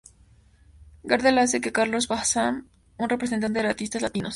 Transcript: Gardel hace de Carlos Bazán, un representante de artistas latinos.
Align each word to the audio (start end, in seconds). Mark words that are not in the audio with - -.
Gardel 1.03 1.37
hace 1.37 1.59
de 1.59 1.71
Carlos 1.71 2.07
Bazán, 2.07 2.67
un 2.97 3.07
representante 3.07 3.61
de 3.61 3.67
artistas 3.67 4.01
latinos. 4.01 4.29